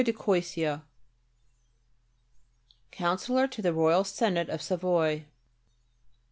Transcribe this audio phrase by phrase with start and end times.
[0.03, 0.81] de Coysia,
[2.89, 5.25] Counsellor to the Royal Senate of Savoy.